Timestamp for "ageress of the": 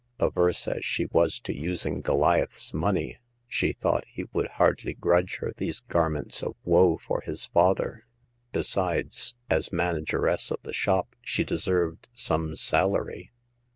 10.03-10.73